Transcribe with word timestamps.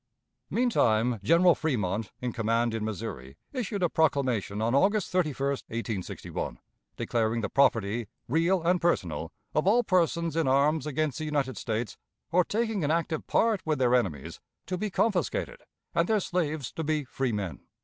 Meantime, 0.49 1.19
General 1.21 1.53
Fremont, 1.53 2.11
in 2.21 2.33
command 2.33 2.73
in 2.73 2.83
Missouri, 2.83 3.37
issued 3.53 3.83
a 3.83 3.87
proclamation 3.87 4.59
on 4.59 4.73
August 4.73 5.11
31, 5.11 5.49
1861, 5.67 6.57
declaring 6.97 7.41
the 7.41 7.49
property, 7.49 8.07
real 8.27 8.63
and 8.63 8.81
personal, 8.81 9.31
of 9.53 9.67
all 9.67 9.83
persons 9.83 10.35
in 10.35 10.47
arms 10.47 10.87
against 10.87 11.19
the 11.19 11.25
United 11.25 11.55
States, 11.55 11.99
or 12.31 12.43
taking 12.43 12.83
an 12.83 12.89
active 12.89 13.27
part 13.27 13.63
with 13.63 13.77
their 13.77 13.93
enemies, 13.93 14.39
to 14.65 14.75
be 14.75 14.89
confiscated, 14.89 15.61
and 15.93 16.07
their 16.07 16.19
slaves 16.19 16.71
to 16.71 16.83
be 16.83 17.03
free 17.03 17.31
men. 17.31 17.59